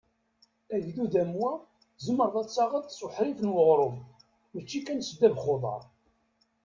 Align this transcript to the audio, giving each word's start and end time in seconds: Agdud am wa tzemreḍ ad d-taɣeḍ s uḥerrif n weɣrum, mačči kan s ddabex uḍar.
Agdud 0.75 1.13
am 1.21 1.31
wa 1.39 1.51
tzemreḍ 1.97 2.35
ad 2.41 2.45
d-taɣeḍ 2.47 2.85
s 2.89 2.99
uḥerrif 3.05 3.39
n 3.41 3.53
weɣrum, 3.55 3.97
mačči 4.53 4.79
kan 4.85 5.03
s 5.07 5.09
ddabex 5.13 5.43
uḍar. 5.53 5.83